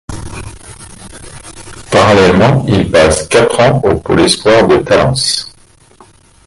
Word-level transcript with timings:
Parallèlement, 1.91 2.65
il 2.67 2.89
passe 2.89 3.27
quatre 3.27 3.59
ans 3.59 3.79
au 3.83 3.99
pôle 3.99 4.21
espoirs 4.21 4.67
de 4.67 4.77
Talence. 4.77 5.53